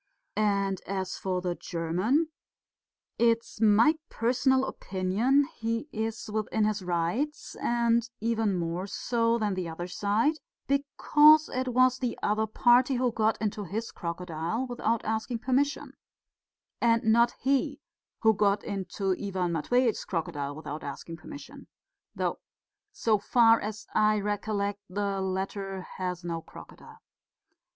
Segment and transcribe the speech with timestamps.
[0.35, 2.29] And as for the German,
[3.19, 9.69] it's my personal opinion he is within his rights, and even more so than the
[9.69, 15.37] other side, because it was the other party who got into his crocodile without asking
[15.37, 15.91] permission,
[16.81, 17.79] and not he
[18.21, 21.67] who got into Ivan Matveitch's crocodile without asking permission,
[22.15, 22.39] though,
[22.91, 26.97] so far as I recollect, the latter has no crocodile.